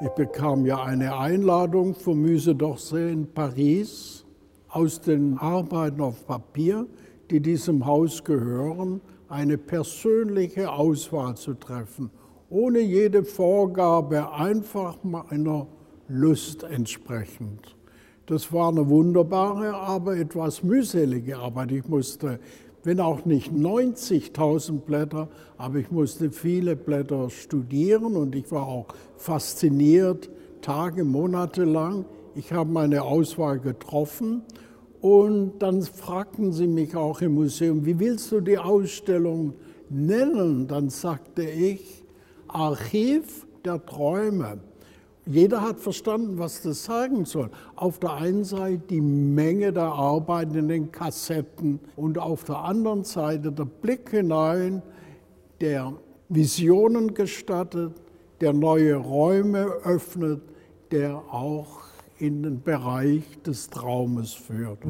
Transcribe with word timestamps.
Ich 0.00 0.08
bekam 0.10 0.66
ja 0.66 0.82
eine 0.82 1.16
Einladung 1.16 1.94
vom 1.94 2.20
Musée 2.20 2.52
d'Orsay 2.52 3.12
in 3.12 3.32
Paris 3.32 4.24
aus 4.68 5.00
den 5.00 5.38
Arbeiten 5.38 6.00
auf 6.00 6.26
Papier, 6.26 6.86
die 7.30 7.38
diesem 7.38 7.86
Haus 7.86 8.24
gehören, 8.24 9.00
eine 9.28 9.56
persönliche 9.56 10.72
Auswahl 10.72 11.36
zu 11.36 11.54
treffen, 11.54 12.10
ohne 12.50 12.80
jede 12.80 13.22
Vorgabe, 13.22 14.32
einfach 14.32 14.96
meiner 15.04 15.68
Lust 16.08 16.64
entsprechend. 16.64 17.76
Das 18.26 18.52
war 18.52 18.70
eine 18.70 18.88
wunderbare, 18.88 19.74
aber 19.74 20.16
etwas 20.16 20.64
mühselige 20.64 21.38
Arbeit. 21.38 21.70
Ich 21.70 21.86
musste, 21.86 22.40
wenn 22.84 23.00
auch 23.00 23.24
nicht 23.24 23.52
90.000 23.52 24.80
Blätter, 24.80 25.28
aber 25.56 25.78
ich 25.78 25.90
musste 25.90 26.30
viele 26.30 26.76
Blätter 26.76 27.30
studieren 27.30 28.14
und 28.14 28.34
ich 28.34 28.50
war 28.52 28.68
auch 28.68 28.86
fasziniert, 29.16 30.30
Tage, 30.60 31.04
Monate 31.04 31.64
lang. 31.64 32.04
Ich 32.34 32.52
habe 32.52 32.70
meine 32.70 33.02
Auswahl 33.02 33.58
getroffen 33.58 34.42
und 35.00 35.58
dann 35.58 35.82
fragten 35.82 36.52
sie 36.52 36.66
mich 36.66 36.94
auch 36.96 37.20
im 37.20 37.34
Museum, 37.34 37.84
wie 37.84 37.98
willst 37.98 38.32
du 38.32 38.40
die 38.40 38.58
Ausstellung 38.58 39.54
nennen? 39.90 40.66
Dann 40.66 40.90
sagte 40.90 41.42
ich, 41.42 42.04
Archiv 42.48 43.46
der 43.64 43.84
Träume. 43.84 44.60
Jeder 45.26 45.62
hat 45.62 45.80
verstanden, 45.80 46.38
was 46.38 46.60
das 46.60 46.84
sagen 46.84 47.24
soll. 47.24 47.50
Auf 47.76 47.98
der 47.98 48.12
einen 48.14 48.44
Seite 48.44 48.82
die 48.90 49.00
Menge 49.00 49.72
der 49.72 49.84
Arbeit 49.84 50.54
in 50.54 50.68
den 50.68 50.92
Kassetten 50.92 51.80
und 51.96 52.18
auf 52.18 52.44
der 52.44 52.58
anderen 52.58 53.04
Seite 53.04 53.50
der 53.50 53.64
Blick 53.64 54.10
hinein, 54.10 54.82
der 55.62 55.94
Visionen 56.28 57.14
gestattet, 57.14 57.94
der 58.42 58.52
neue 58.52 58.96
Räume 58.96 59.64
öffnet, 59.84 60.42
der 60.90 61.16
auch 61.16 61.84
in 62.18 62.42
den 62.42 62.62
Bereich 62.62 63.24
des 63.42 63.70
Traumes 63.70 64.34
führt. 64.34 64.80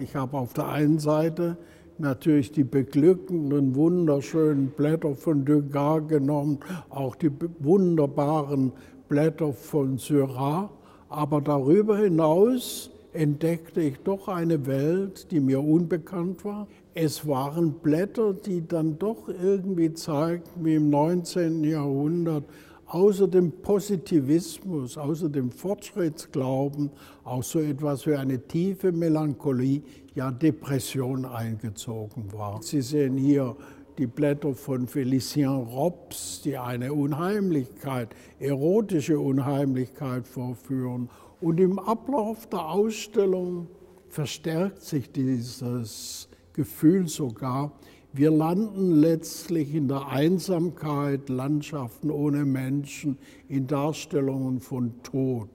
Ich 0.00 0.16
habe 0.16 0.36
auf 0.38 0.52
der 0.54 0.68
einen 0.68 0.98
Seite 0.98 1.58
natürlich 1.98 2.52
die 2.52 2.64
beglückenden, 2.64 3.74
wunderschönen 3.74 4.68
Blätter 4.68 5.14
von 5.14 5.44
Degas 5.44 6.08
genommen, 6.08 6.58
auch 6.90 7.14
die 7.14 7.30
wunderbaren 7.60 8.72
Blätter 9.08 9.52
von 9.52 9.98
Seurat. 9.98 10.70
Aber 11.08 11.40
darüber 11.40 11.98
hinaus 11.98 12.90
entdeckte 13.12 13.82
ich 13.82 13.98
doch 13.98 14.28
eine 14.28 14.66
Welt, 14.66 15.30
die 15.30 15.40
mir 15.40 15.60
unbekannt 15.60 16.44
war. 16.44 16.66
Es 16.94 17.26
waren 17.26 17.72
Blätter, 17.72 18.32
die 18.32 18.66
dann 18.66 18.98
doch 18.98 19.28
irgendwie 19.28 19.92
zeigten, 19.92 20.64
wie 20.64 20.74
im 20.76 20.90
19. 20.90 21.64
Jahrhundert 21.64 22.44
außer 22.92 23.26
dem 23.26 23.50
Positivismus, 23.50 24.98
außer 24.98 25.30
dem 25.30 25.50
Fortschrittsglauben 25.50 26.90
auch 27.24 27.42
so 27.42 27.58
etwas 27.58 28.06
wie 28.06 28.14
eine 28.14 28.38
tiefe 28.46 28.92
Melancholie, 28.92 29.82
ja 30.14 30.30
Depression 30.30 31.24
eingezogen 31.24 32.30
war. 32.34 32.62
Sie 32.62 32.82
sehen 32.82 33.16
hier 33.16 33.56
die 33.96 34.06
Blätter 34.06 34.54
von 34.54 34.86
Felicien 34.86 35.48
Robs, 35.48 36.42
die 36.44 36.58
eine 36.58 36.92
Unheimlichkeit, 36.92 38.14
erotische 38.38 39.18
Unheimlichkeit 39.18 40.26
vorführen. 40.28 41.08
Und 41.40 41.60
im 41.60 41.78
Ablauf 41.78 42.46
der 42.46 42.68
Ausstellung 42.68 43.68
verstärkt 44.08 44.82
sich 44.82 45.10
dieses 45.10 46.28
Gefühl 46.52 47.08
sogar, 47.08 47.72
wir 48.14 48.30
landen 48.30 49.00
letztlich 49.00 49.74
in 49.74 49.88
der 49.88 50.08
Einsamkeit, 50.08 51.30
Landschaften 51.30 52.10
ohne 52.10 52.44
Menschen, 52.44 53.16
in 53.48 53.66
Darstellungen 53.66 54.60
von 54.60 54.92
Tod. 55.02 55.48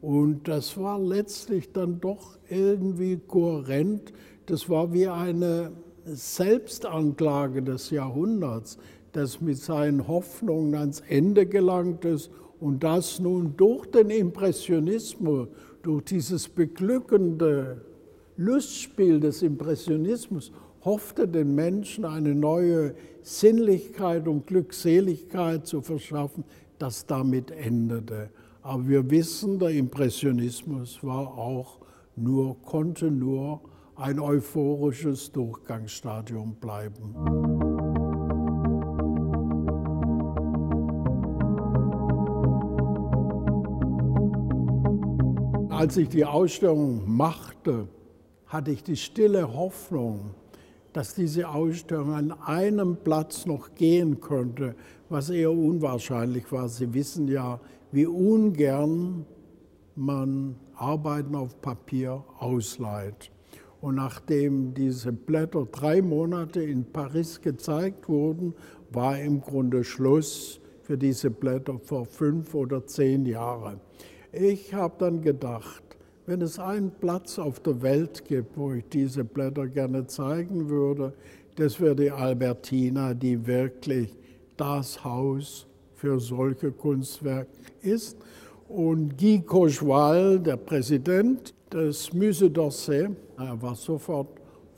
Und 0.00 0.48
das 0.48 0.76
war 0.76 0.98
letztlich 0.98 1.72
dann 1.72 2.00
doch 2.00 2.36
irgendwie 2.50 3.16
kohärent. 3.16 4.12
Das 4.46 4.68
war 4.68 4.92
wie 4.92 5.06
eine 5.06 5.70
Selbstanklage 6.04 7.62
des 7.62 7.90
Jahrhunderts, 7.90 8.76
das 9.12 9.40
mit 9.40 9.58
seinen 9.58 10.08
Hoffnungen 10.08 10.74
ans 10.74 11.00
Ende 11.08 11.46
gelangt 11.46 12.04
ist 12.04 12.30
und 12.58 12.82
das 12.82 13.20
nun 13.20 13.56
durch 13.56 13.86
den 13.86 14.10
Impressionismus, 14.10 15.48
durch 15.82 16.04
dieses 16.04 16.48
beglückende 16.48 17.80
Lustspiel 18.36 19.20
des 19.20 19.42
Impressionismus 19.42 20.50
hoffte 20.84 21.26
den 21.26 21.54
Menschen 21.54 22.04
eine 22.04 22.34
neue 22.34 22.94
Sinnlichkeit 23.22 24.28
und 24.28 24.46
Glückseligkeit 24.46 25.66
zu 25.66 25.80
verschaffen, 25.80 26.44
das 26.78 27.06
damit 27.06 27.50
endete. 27.50 28.30
Aber 28.62 28.86
wir 28.86 29.10
wissen, 29.10 29.58
der 29.58 29.70
Impressionismus 29.70 31.02
war 31.02 31.38
auch 31.38 31.78
nur, 32.16 32.60
konnte 32.62 33.10
nur 33.10 33.60
ein 33.96 34.18
euphorisches 34.18 35.30
Durchgangsstadium 35.32 36.56
bleiben. 36.56 37.14
Als 45.70 45.96
ich 45.96 46.08
die 46.08 46.24
Ausstellung 46.24 47.02
machte, 47.06 47.88
hatte 48.46 48.70
ich 48.70 48.82
die 48.82 48.96
stille 48.96 49.52
Hoffnung, 49.54 50.34
dass 50.94 51.12
diese 51.12 51.48
Ausstellung 51.48 52.14
an 52.14 52.30
einem 52.30 52.96
Platz 52.96 53.46
noch 53.46 53.74
gehen 53.74 54.20
könnte, 54.20 54.76
was 55.08 55.28
eher 55.28 55.50
unwahrscheinlich 55.50 56.50
war. 56.52 56.68
Sie 56.68 56.94
wissen 56.94 57.26
ja, 57.26 57.60
wie 57.90 58.06
ungern 58.06 59.26
man 59.96 60.54
Arbeiten 60.76 61.34
auf 61.34 61.60
Papier 61.60 62.24
ausleiht. 62.38 63.32
Und 63.80 63.96
nachdem 63.96 64.72
diese 64.72 65.12
Blätter 65.12 65.66
drei 65.70 66.00
Monate 66.00 66.62
in 66.62 66.84
Paris 66.84 67.40
gezeigt 67.40 68.08
wurden, 68.08 68.54
war 68.92 69.18
im 69.18 69.40
Grunde 69.40 69.82
Schluss 69.82 70.60
für 70.82 70.96
diese 70.96 71.30
Blätter 71.30 71.78
vor 71.80 72.06
fünf 72.06 72.54
oder 72.54 72.86
zehn 72.86 73.26
Jahren. 73.26 73.80
Ich 74.32 74.72
habe 74.72 74.94
dann 74.98 75.22
gedacht, 75.22 75.82
wenn 76.26 76.40
es 76.40 76.58
einen 76.58 76.90
Platz 76.90 77.38
auf 77.38 77.60
der 77.60 77.82
Welt 77.82 78.24
gibt, 78.24 78.56
wo 78.56 78.72
ich 78.72 78.84
diese 78.88 79.24
Blätter 79.24 79.66
gerne 79.66 80.06
zeigen 80.06 80.68
würde, 80.68 81.12
das 81.56 81.80
wäre 81.80 81.94
die 81.94 82.10
Albertina, 82.10 83.14
die 83.14 83.46
wirklich 83.46 84.16
das 84.56 85.04
Haus 85.04 85.66
für 85.94 86.18
solche 86.18 86.72
Kunstwerke 86.72 87.50
ist. 87.82 88.16
Und 88.68 89.16
Guy 89.18 89.40
Cocheval, 89.40 90.40
der 90.40 90.56
Präsident 90.56 91.54
des 91.72 92.10
Musée 92.12 92.48
d'Orsay, 92.48 93.14
er 93.36 93.62
war 93.62 93.74
sofort 93.74 94.28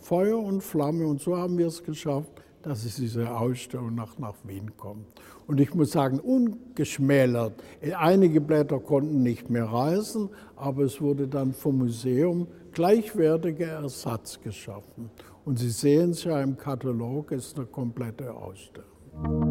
Feuer 0.00 0.38
und 0.38 0.62
Flamme 0.62 1.06
und 1.06 1.20
so 1.20 1.36
haben 1.36 1.56
wir 1.58 1.68
es 1.68 1.82
geschafft, 1.82 2.30
dass 2.66 2.84
es 2.84 2.96
diese 2.96 3.30
Ausstellung 3.30 3.94
nach, 3.94 4.18
nach 4.18 4.34
Wien 4.42 4.76
kommt. 4.76 5.06
Und 5.46 5.60
ich 5.60 5.72
muss 5.72 5.92
sagen, 5.92 6.18
ungeschmälert. 6.18 7.62
Einige 7.96 8.40
Blätter 8.40 8.80
konnten 8.80 9.22
nicht 9.22 9.48
mehr 9.48 9.66
reisen, 9.66 10.30
aber 10.56 10.82
es 10.82 11.00
wurde 11.00 11.28
dann 11.28 11.52
vom 11.52 11.78
Museum 11.78 12.48
gleichwertiger 12.72 13.68
Ersatz 13.68 14.40
geschaffen. 14.40 15.10
Und 15.44 15.60
Sie 15.60 15.70
sehen 15.70 16.10
es 16.10 16.24
ja 16.24 16.40
im 16.42 16.56
Katalog, 16.56 17.30
es 17.30 17.46
ist 17.46 17.56
eine 17.56 17.66
komplette 17.66 18.34
Ausstellung. 18.34 19.45